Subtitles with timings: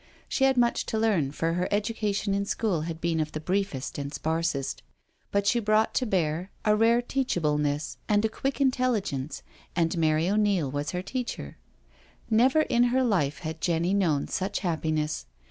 [0.27, 3.99] She had much to learn, for her education in school had been of the briefest
[3.99, 4.81] and sparsest,
[5.29, 9.43] but she brought to bear a rare teachableness and a quick intelligence,
[9.75, 11.57] and Mary O'Neil was her teacher.
[12.31, 15.27] Never in her life had Jenny known such happiness.